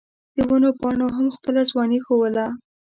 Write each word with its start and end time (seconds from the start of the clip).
د 0.35 0.37
ونو 0.49 0.69
پاڼو 0.81 1.07
هم 1.17 1.27
خپله 1.35 1.61
ځواني 1.71 1.99
ښووله. 2.05 2.45